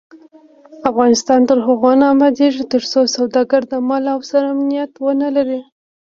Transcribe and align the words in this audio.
افغانستان 0.89 1.39
تر 1.49 1.57
هغو 1.67 1.91
نه 1.99 2.05
ابادیږي، 2.15 2.63
ترڅو 2.73 2.99
سوداګر 3.15 3.61
د 3.71 3.73
مال 3.87 4.03
او 4.13 4.19
سر 4.29 4.43
امنیت 4.53 4.91
ونلري. 5.03 5.59